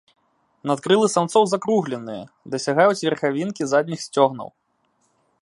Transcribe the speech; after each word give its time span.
Надкрылы 0.69 1.07
самцоў 1.15 1.43
закругленыя, 1.51 2.23
дасягаюць 2.55 2.99
верхавінкі 3.07 3.63
задніх 3.75 3.99
сцёгнаў. 4.07 4.49